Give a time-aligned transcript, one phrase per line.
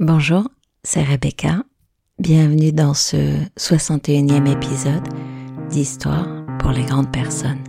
[0.00, 0.46] Bonjour,
[0.84, 1.64] c'est Rebecca.
[2.20, 3.16] Bienvenue dans ce
[3.58, 5.02] 61e épisode
[5.70, 6.28] d'Histoire
[6.60, 7.64] pour les grandes personnes.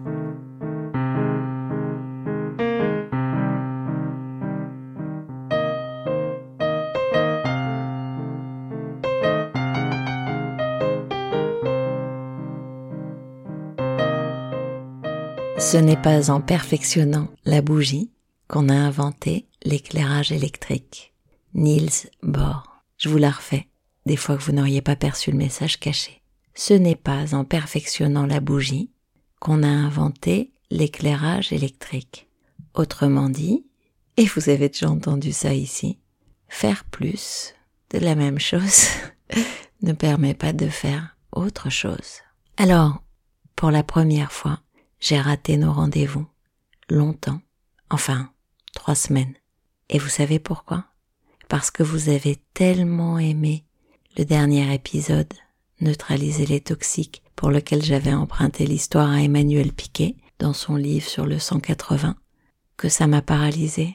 [15.57, 18.11] Ce n'est pas en perfectionnant la bougie
[18.48, 21.09] qu'on a inventé l'éclairage électrique.
[21.54, 22.84] Niels Bohr.
[22.97, 23.68] Je vous la refais,
[24.05, 26.21] des fois que vous n'auriez pas perçu le message caché.
[26.54, 28.91] Ce n'est pas en perfectionnant la bougie
[29.39, 32.27] qu'on a inventé l'éclairage électrique.
[32.73, 33.66] Autrement dit,
[34.17, 35.97] et vous avez déjà entendu ça ici,
[36.50, 37.55] faire plus
[37.91, 38.88] de la même chose
[39.81, 42.19] ne permet pas de faire autre chose.
[42.58, 43.02] Alors,
[43.55, 44.59] pour la première fois,
[45.00, 46.27] j'ai raté nos rendez-vous.
[46.89, 47.41] Longtemps.
[47.89, 48.31] Enfin,
[48.73, 49.33] trois semaines.
[49.89, 50.86] Et vous savez pourquoi?
[51.50, 53.66] Parce que vous avez tellement aimé
[54.17, 55.34] le dernier épisode,
[55.81, 61.25] Neutraliser les toxiques, pour lequel j'avais emprunté l'histoire à Emmanuel Piquet dans son livre sur
[61.25, 62.16] le 180,
[62.75, 63.94] que ça m'a paralysé.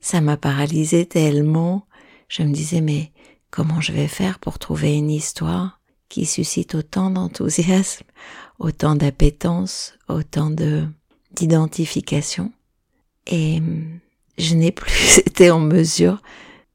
[0.00, 1.86] Ça m'a paralysé tellement,
[2.28, 3.12] je me disais mais
[3.50, 8.04] comment je vais faire pour trouver une histoire qui suscite autant d'enthousiasme,
[8.58, 10.86] autant d'appétence, autant de
[11.32, 12.50] d'identification?
[13.26, 13.60] Et
[14.38, 16.22] je n'ai plus été en mesure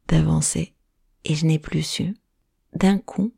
[0.07, 0.73] d'avancer
[1.23, 2.15] et je n'ai plus su.
[2.73, 3.33] D'un coup,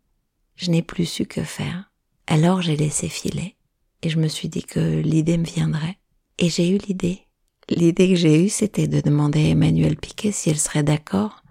[0.55, 1.91] je n'ai plus su que faire.
[2.27, 3.55] Alors j'ai laissé filer
[4.01, 5.97] et je me suis dit que l'idée me viendrait.
[6.39, 7.21] Et j'ai eu l'idée.
[7.69, 11.43] L'idée que j'ai eue, c'était de demander à Emmanuel Piquet si elle serait d'accord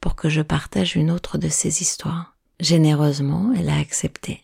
[0.00, 2.36] pour que je partage une autre de ses histoires.
[2.60, 4.40] Généreusement, elle a accepté.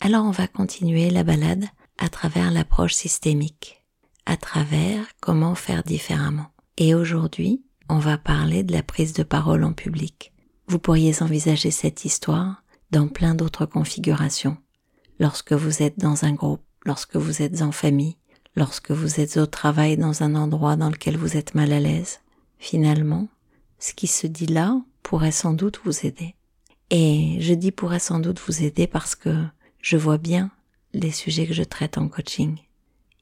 [0.00, 1.66] Alors on va continuer la balade
[1.98, 3.84] à travers l'approche systémique,
[4.26, 6.46] à travers comment faire différemment.
[6.76, 10.32] Et aujourd'hui, on va parler de la prise de parole en public.
[10.66, 14.56] Vous pourriez envisager cette histoire dans plein d'autres configurations.
[15.18, 18.16] Lorsque vous êtes dans un groupe, lorsque vous êtes en famille,
[18.56, 22.20] lorsque vous êtes au travail dans un endroit dans lequel vous êtes mal à l'aise.
[22.58, 23.28] Finalement,
[23.78, 26.34] ce qui se dit là pourrait sans doute vous aider.
[26.90, 29.44] Et je dis pourrait sans doute vous aider parce que
[29.80, 30.50] je vois bien
[30.92, 32.58] les sujets que je traite en coaching.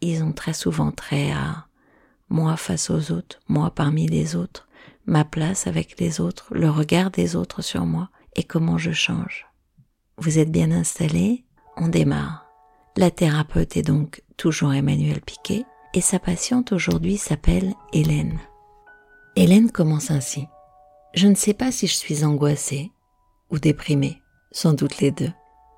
[0.00, 1.66] Ils ont très souvent trait à
[2.28, 4.69] moi face aux autres, moi parmi les autres,
[5.06, 9.47] ma place avec les autres, le regard des autres sur moi et comment je change.
[10.19, 11.44] Vous êtes bien installé?
[11.76, 12.47] On démarre.
[12.97, 15.64] La thérapeute est donc toujours Emmanuel Piquet
[15.94, 18.38] et sa patiente aujourd'hui s'appelle Hélène.
[19.37, 20.47] Hélène commence ainsi.
[21.14, 22.91] Je ne sais pas si je suis angoissée
[23.50, 25.32] ou déprimée, sans doute les deux.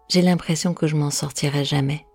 [0.09, 2.07] J'ai l'impression que je m'en sortirai jamais.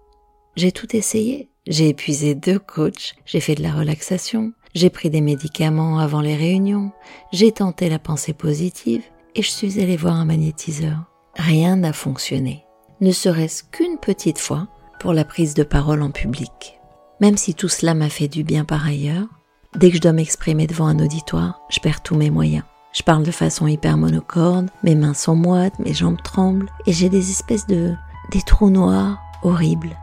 [0.56, 5.22] J'ai tout essayé, j'ai épuisé deux coachs, j'ai fait de la relaxation, j'ai pris des
[5.22, 6.92] médicaments avant les réunions,
[7.32, 9.04] j'ai tenté la pensée positive
[9.36, 10.98] et je suis allée voir un magnétiseur.
[11.36, 12.66] Rien n'a fonctionné,
[13.02, 14.68] ne serait-ce qu'une petite fois
[15.00, 16.80] pour la prise de parole en public.
[17.22, 19.28] Même si tout cela m'a fait du bien par ailleurs,
[19.76, 22.64] dès que je dois m'exprimer devant un auditoire, je perds tous mes moyens.
[22.94, 27.10] Je parle de façon hyper monocorde, mes mains sont moites, mes jambes tremblent et j'ai
[27.10, 27.94] des espèces de
[28.32, 29.98] des trous noirs horribles.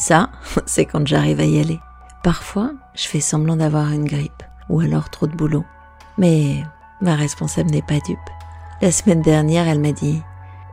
[0.00, 0.30] Ça,
[0.66, 1.78] c'est quand j'arrive à y aller.
[2.24, 5.64] Parfois, je fais semblant d'avoir une grippe ou alors trop de boulot.
[6.16, 6.64] Mais
[7.02, 8.18] ma responsable n'est pas dupe.
[8.80, 10.22] La semaine dernière, elle m'a dit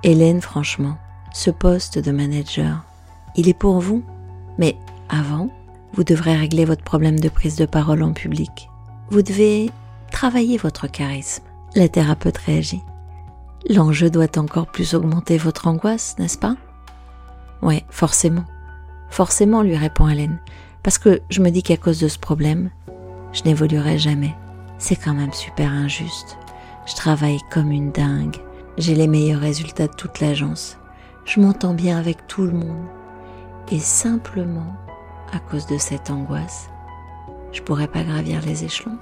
[0.03, 0.97] Hélène, franchement,
[1.33, 2.85] ce poste de manager,
[3.35, 4.01] il est pour vous.
[4.57, 4.77] Mais
[5.09, 5.49] avant,
[5.93, 8.69] vous devrez régler votre problème de prise de parole en public.
[9.09, 9.71] Vous devez
[10.09, 11.43] travailler votre charisme.
[11.75, 12.81] La thérapeute réagit.
[13.69, 16.55] L'enjeu doit encore plus augmenter votre angoisse, n'est-ce pas?
[17.61, 18.45] Ouais, forcément.
[19.09, 20.37] Forcément, lui répond Hélène,
[20.83, 22.69] parce que je me dis qu'à cause de ce problème,
[23.33, 24.35] je n'évoluerai jamais.
[24.77, 26.37] C'est quand même super injuste.
[26.85, 28.37] Je travaille comme une dingue.
[28.77, 30.77] J'ai les meilleurs résultats de toute l'agence.
[31.25, 32.85] Je m'entends bien avec tout le monde.
[33.71, 34.75] Et simplement,
[35.33, 36.69] à cause de cette angoisse,
[37.51, 38.97] je pourrais pas gravir les échelons.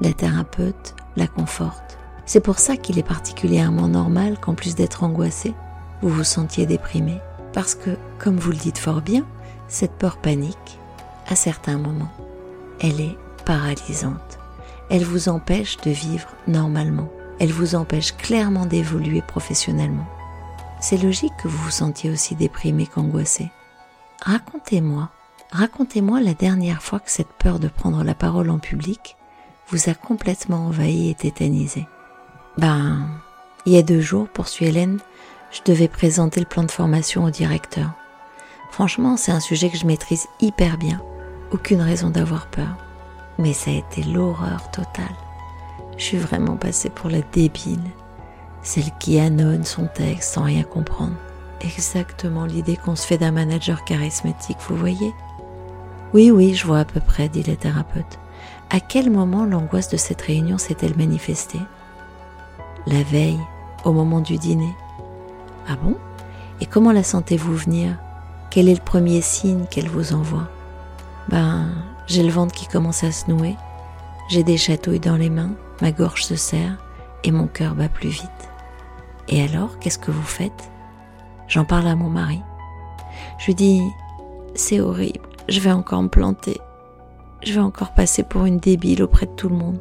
[0.00, 1.98] La thérapeute la conforte.
[2.24, 5.54] C'est pour ça qu'il est particulièrement normal qu'en plus d'être angoissé,
[6.00, 7.18] vous vous sentiez déprimé.
[7.52, 9.24] Parce que, comme vous le dites fort bien,
[9.68, 10.78] cette peur panique,
[11.28, 12.12] à certains moments,
[12.80, 14.38] elle est paralysante.
[14.90, 17.08] Elle vous empêche de vivre normalement.
[17.38, 20.06] Elle vous empêche clairement d'évoluer professionnellement.
[20.80, 23.50] C'est logique que vous vous sentiez aussi déprimé qu'angoissé.
[24.22, 25.10] Racontez-moi,
[25.52, 29.16] racontez-moi la dernière fois que cette peur de prendre la parole en public
[29.68, 31.86] vous a complètement envahi et tétanisé.
[32.56, 33.06] Ben,
[33.66, 34.98] il y a deux jours, poursuit Hélène,
[35.50, 37.90] je devais présenter le plan de formation au directeur.
[38.70, 41.00] Franchement, c'est un sujet que je maîtrise hyper bien.
[41.50, 42.76] Aucune raison d'avoir peur.
[43.38, 45.16] Mais ça a été l'horreur totale.
[45.96, 47.80] Je suis vraiment passée pour la débile.
[48.62, 51.16] celle qui annonce son texte sans rien comprendre.
[51.60, 55.14] Exactement l'idée qu'on se fait d'un manager charismatique, vous voyez?
[56.14, 58.18] Oui, oui, je vois à peu près, dit le thérapeute.
[58.70, 61.60] À quel moment l'angoisse de cette réunion s'est-elle manifestée?
[62.86, 63.40] La veille,
[63.84, 64.74] au moment du dîner?
[65.68, 65.96] Ah bon?
[66.60, 67.96] Et comment la sentez-vous venir?
[68.50, 70.48] Quel est le premier signe qu'elle vous envoie?
[71.28, 71.68] Ben,
[72.06, 73.56] j'ai le ventre qui commence à se nouer,
[74.28, 75.52] j'ai des chatouilles dans les mains,
[75.82, 76.78] ma gorge se serre
[77.24, 78.50] et mon cœur bat plus vite.
[79.28, 80.70] Et alors, qu'est-ce que vous faites?
[81.46, 82.40] J'en parle à mon mari.
[83.38, 83.82] Je lui dis,
[84.54, 86.58] c'est horrible, je vais encore me planter.
[87.44, 89.78] Je vais encore passer pour une débile auprès de tout le monde.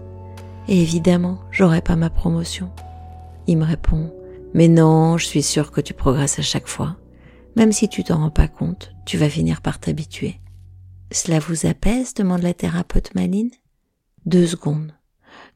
[0.68, 2.70] Et évidemment, j'aurai pas ma promotion.
[3.48, 4.12] Il me répond,
[4.54, 6.98] mais non, je suis sûr que tu progresses à chaque fois.
[7.58, 10.40] Même si tu t'en rends pas compte, tu vas finir par t'habituer.
[11.10, 13.50] Cela vous apaise demande la thérapeute Maline.
[14.28, 14.94] Deux secondes.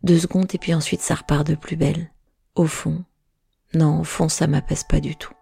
[0.02, 2.10] Deux secondes et puis ensuite ça repart de plus belle.
[2.56, 3.04] Au fond.
[3.76, 5.36] Non, au fond ça m'apaise pas du tout.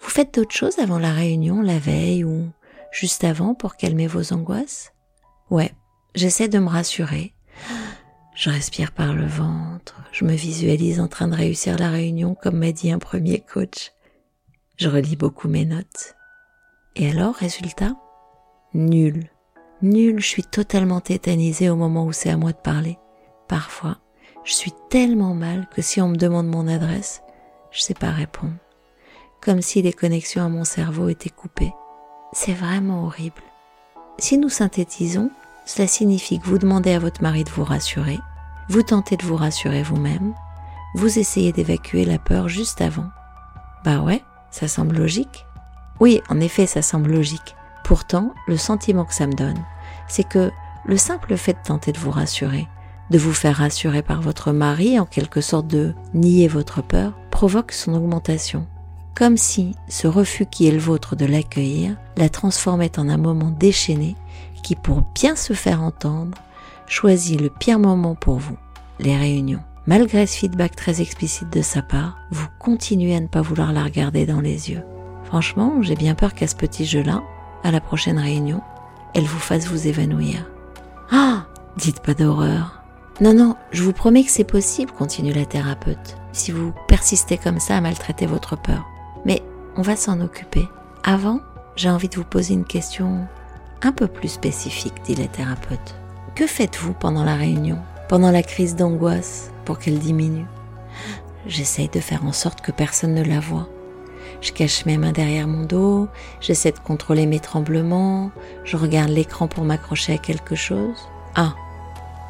[0.00, 2.50] Vous faites d'autres choses avant la réunion, la veille ou
[2.90, 4.92] juste avant pour calmer vos angoisses?
[5.48, 5.72] Ouais,
[6.16, 7.34] j'essaie de me rassurer.
[8.34, 12.58] Je respire par le ventre, je me visualise en train de réussir la réunion comme
[12.58, 13.92] m'a dit un premier coach.
[14.78, 16.14] Je relis beaucoup mes notes.
[16.94, 17.96] Et alors, résultat?
[18.74, 19.28] Nul.
[19.82, 22.96] Nul, je suis totalement tétanisée au moment où c'est à moi de parler.
[23.48, 23.98] Parfois,
[24.44, 27.22] je suis tellement mal que si on me demande mon adresse,
[27.72, 28.54] je sais pas répondre.
[29.42, 31.74] Comme si les connexions à mon cerveau étaient coupées.
[32.32, 33.42] C'est vraiment horrible.
[34.18, 35.32] Si nous synthétisons,
[35.66, 38.18] cela signifie que vous demandez à votre mari de vous rassurer,
[38.68, 40.34] vous tentez de vous rassurer vous-même,
[40.94, 43.08] vous essayez d'évacuer la peur juste avant.
[43.84, 44.22] Bah ouais,
[44.58, 45.46] ça semble logique.
[46.00, 47.54] Oui, en effet, ça semble logique.
[47.84, 49.62] Pourtant, le sentiment que ça me donne,
[50.08, 50.50] c'est que
[50.84, 52.66] le simple fait de tenter de vous rassurer,
[53.10, 57.72] de vous faire rassurer par votre mari, en quelque sorte de nier votre peur, provoque
[57.72, 58.66] son augmentation.
[59.14, 63.50] Comme si ce refus qui est le vôtre de l'accueillir la transformait en un moment
[63.50, 64.16] déchaîné
[64.62, 66.36] qui, pour bien se faire entendre,
[66.86, 68.56] choisit le pire moment pour vous,
[68.98, 69.62] les réunions.
[69.88, 73.82] Malgré ce feedback très explicite de sa part, vous continuez à ne pas vouloir la
[73.82, 74.82] regarder dans les yeux.
[75.24, 77.22] Franchement, j'ai bien peur qu'à ce petit jeu-là,
[77.64, 78.60] à la prochaine réunion,
[79.14, 80.44] elle vous fasse vous évanouir.
[81.10, 81.46] Ah
[81.78, 82.82] Dites pas d'horreur.
[83.22, 87.58] Non, non, je vous promets que c'est possible, continue la thérapeute, si vous persistez comme
[87.58, 88.84] ça à maltraiter votre peur.
[89.24, 89.40] Mais
[89.74, 90.68] on va s'en occuper.
[91.02, 91.40] Avant,
[91.76, 93.26] j'ai envie de vous poser une question
[93.80, 95.94] un peu plus spécifique, dit la thérapeute.
[96.34, 97.78] Que faites-vous pendant la réunion,
[98.08, 100.46] pendant la crise d'angoisse, pour qu'elle diminue
[101.46, 103.68] J'essaye de faire en sorte que personne ne la voie.
[104.40, 106.08] Je cache mes mains derrière mon dos,
[106.40, 108.30] j'essaie de contrôler mes tremblements,
[108.64, 111.08] je regarde l'écran pour m'accrocher à quelque chose.
[111.34, 111.54] Ah,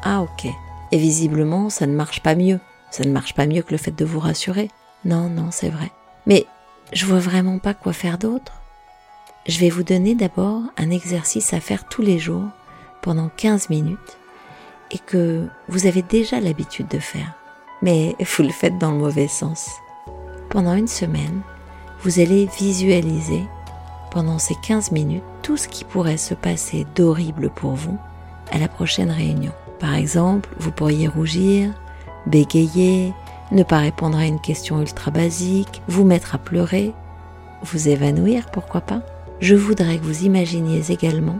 [0.03, 0.51] ah ok.
[0.91, 2.59] Et visiblement, ça ne marche pas mieux.
[2.91, 4.69] Ça ne marche pas mieux que le fait de vous rassurer.
[5.05, 5.91] Non, non, c'est vrai.
[6.25, 6.45] Mais
[6.91, 8.53] je vois vraiment pas quoi faire d'autre.
[9.47, 12.49] Je vais vous donner d'abord un exercice à faire tous les jours
[13.01, 14.18] pendant 15 minutes
[14.91, 17.33] et que vous avez déjà l'habitude de faire.
[17.81, 19.69] Mais vous le faites dans le mauvais sens.
[20.49, 21.41] Pendant une semaine,
[22.01, 23.43] vous allez visualiser
[24.11, 27.97] pendant ces 15 minutes tout ce qui pourrait se passer d'horrible pour vous
[28.51, 29.51] à la prochaine réunion.
[29.79, 31.71] Par exemple, vous pourriez rougir,
[32.25, 33.13] bégayer,
[33.51, 36.93] ne pas répondre à une question ultra basique, vous mettre à pleurer,
[37.63, 39.01] vous évanouir, pourquoi pas
[39.39, 41.39] Je voudrais que vous imaginiez également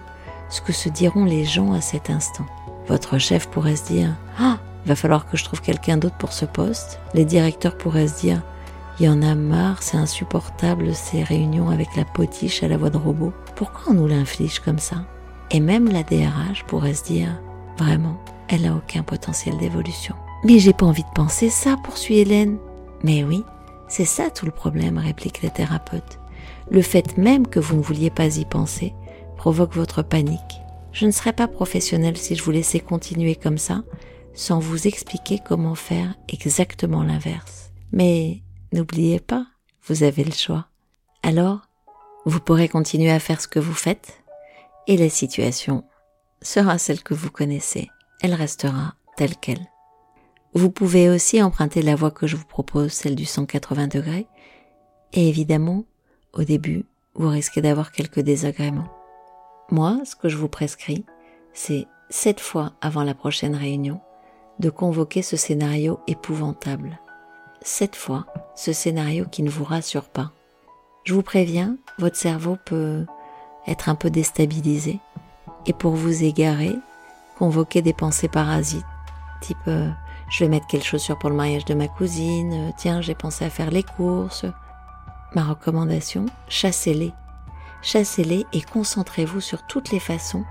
[0.50, 2.45] ce que se diront les gens à cet instant.
[2.89, 6.46] Votre chef pourrait se dire Ah, va falloir que je trouve quelqu'un d'autre pour ce
[6.46, 7.00] poste.
[7.13, 8.41] Les directeurs pourraient se dire
[9.00, 12.89] il y en a marre, c'est insupportable ces réunions avec la potiche à la voix
[12.89, 13.31] de robot.
[13.55, 15.05] Pourquoi on nous l'inflige comme ça?
[15.51, 17.39] Et même la DRH pourrait se dire,
[17.77, 18.17] vraiment,
[18.50, 20.15] elle n'a aucun potentiel d'évolution.
[20.43, 22.58] Mais j'ai pas envie de penser ça, poursuit Hélène.
[23.03, 23.46] Mais oui,
[23.88, 26.19] c'est ça tout le problème, réplique la thérapeute.
[26.69, 28.93] Le fait même que vous ne vouliez pas y penser
[29.38, 30.60] provoque votre panique.
[30.91, 33.84] Je ne serais pas professionnelle si je vous laissais continuer comme ça,
[34.34, 37.72] sans vous expliquer comment faire exactement l'inverse.
[37.91, 38.41] Mais
[38.72, 39.48] N'oubliez pas,
[39.88, 40.67] vous avez le choix.
[41.24, 41.62] Alors,
[42.25, 44.22] vous pourrez continuer à faire ce que vous faites
[44.86, 45.84] et la situation
[46.41, 47.89] sera celle que vous connaissez.
[48.22, 49.65] Elle restera telle qu'elle.
[50.53, 54.27] Vous pouvez aussi emprunter la voie que je vous propose, celle du 180 degrés.
[55.13, 55.86] Et évidemment,
[56.34, 58.99] au début, vous risquez d'avoir quelques désagréments.
[59.71, 61.05] Moi, ce que je vous prescris,
[61.53, 64.01] c'est sept fois avant la prochaine réunion
[64.59, 66.99] de convoquer ce scénario épouvantable
[67.61, 70.31] cette fois ce scénario qui ne vous rassure pas.
[71.03, 73.05] Je vous préviens, votre cerveau peut
[73.67, 74.99] être un peu déstabilisé
[75.65, 76.75] et pour vous égarer,
[77.38, 78.85] convoquer des pensées parasites,
[79.41, 79.89] type euh,
[80.29, 83.49] je vais mettre quelle chaussure pour le mariage de ma cousine, tiens, j'ai pensé à
[83.49, 84.45] faire les courses.
[85.35, 87.13] Ma recommandation, chassez-les.
[87.81, 90.43] Chassez-les et concentrez-vous sur toutes les façons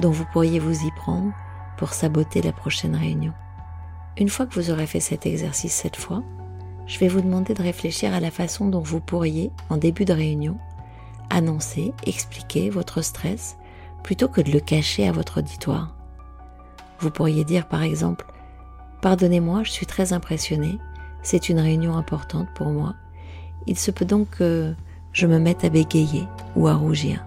[0.00, 1.32] dont vous pourriez vous y prendre
[1.76, 3.32] pour saboter la prochaine réunion.
[4.16, 6.22] Une fois que vous aurez fait cet exercice cette fois,
[6.86, 10.12] je vais vous demander de réfléchir à la façon dont vous pourriez, en début de
[10.12, 10.58] réunion,
[11.28, 13.56] annoncer, expliquer votre stress
[14.02, 15.94] plutôt que de le cacher à votre auditoire.
[17.00, 18.26] Vous pourriez dire par exemple
[19.02, 20.78] Pardonnez-moi, je suis très impressionné,
[21.22, 22.94] c'est une réunion importante pour moi.
[23.66, 24.74] Il se peut donc que
[25.12, 27.24] je me mette à bégayer ou à rougir.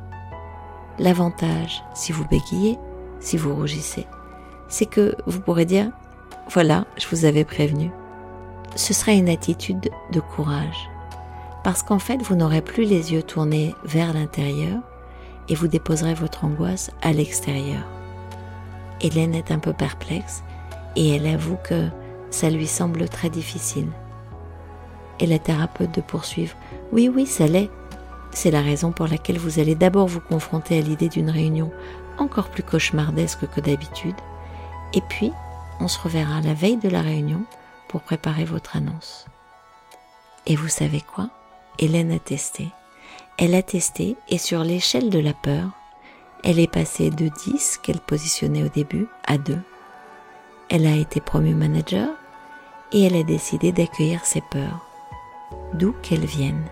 [1.00, 2.78] L'avantage, si vous bégayez,
[3.20, 4.06] si vous rougissez,
[4.68, 5.92] c'est que vous pourrez dire
[6.50, 7.92] Voilà, je vous avais prévenu.
[8.76, 10.90] Ce sera une attitude de courage.
[11.64, 14.82] Parce qu'en fait, vous n'aurez plus les yeux tournés vers l'intérieur
[15.50, 17.84] et vous déposerez votre angoisse à l'extérieur.
[19.02, 20.44] Hélène est un peu perplexe
[20.96, 21.88] et elle avoue que
[22.30, 23.88] ça lui semble très difficile.
[25.20, 26.56] Et la thérapeute de poursuivre
[26.92, 27.70] Oui, oui, ça l'est.
[28.34, 31.72] C'est la raison pour laquelle vous allez d'abord vous confronter à l'idée d'une réunion
[32.18, 34.16] encore plus cauchemardesque que d'habitude,
[34.94, 35.32] et puis
[35.80, 37.44] on se reverra la veille de la réunion
[37.88, 39.28] pour préparer votre annonce.
[40.46, 41.30] Et vous savez quoi?
[41.80, 42.68] Hélène a testé.
[43.38, 45.70] Elle a testé et sur l'échelle de la peur,
[46.44, 49.58] elle est passée de 10 qu'elle positionnait au début à 2.
[50.70, 52.10] Elle a été promue manager
[52.92, 54.86] et elle a décidé d'accueillir ses peurs,
[55.74, 56.68] d'où qu'elles viennent.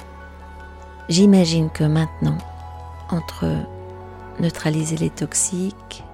[1.11, 2.37] J'imagine que maintenant,
[3.09, 3.45] entre
[4.39, 6.05] neutraliser les toxiques,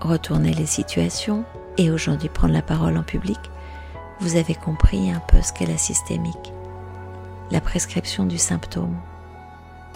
[0.00, 1.44] retourner les situations
[1.78, 3.38] et aujourd'hui prendre la parole en public,
[4.18, 6.52] vous avez compris un peu ce qu'est la systémique,
[7.52, 9.00] la prescription du symptôme.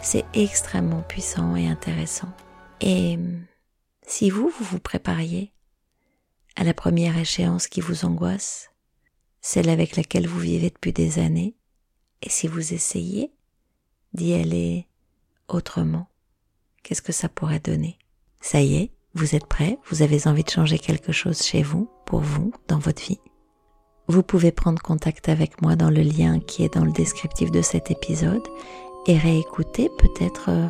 [0.00, 2.30] C'est extrêmement puissant et intéressant.
[2.80, 3.18] Et
[4.06, 5.52] si vous, vous vous prépariez
[6.54, 8.70] à la première échéance qui vous angoisse,
[9.40, 11.56] celle avec laquelle vous vivez depuis des années,
[12.22, 13.32] et si vous essayez
[14.12, 14.86] d'y aller
[15.48, 16.08] autrement,
[16.82, 17.98] qu'est-ce que ça pourrait donner?
[18.40, 21.90] Ça y est, vous êtes prêt, vous avez envie de changer quelque chose chez vous,
[22.06, 23.20] pour vous, dans votre vie?
[24.08, 27.62] Vous pouvez prendre contact avec moi dans le lien qui est dans le descriptif de
[27.62, 28.46] cet épisode
[29.06, 30.66] et réécouter peut-être euh,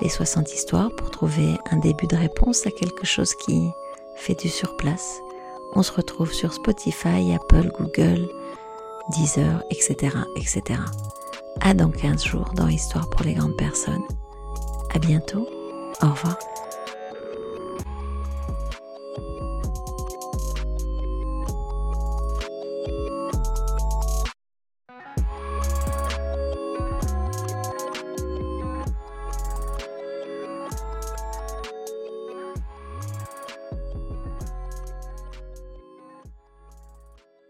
[0.00, 3.68] les 60 histoires pour trouver un début de réponse à quelque chose qui
[4.16, 5.20] fait du surplace.
[5.74, 8.28] On se retrouve sur Spotify, Apple, Google,
[9.10, 10.80] Deezer, etc., etc.
[11.60, 14.02] À dans 15 jours dans Histoire pour les grandes personnes.
[14.94, 15.48] À bientôt.
[16.02, 16.38] Au revoir.